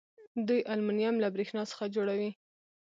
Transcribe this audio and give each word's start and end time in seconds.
دوی 0.47 0.61
المونیم 0.73 1.15
له 1.23 1.27
بریښنا 1.35 1.63
څخه 1.71 1.85
جوړوي. 1.95 2.31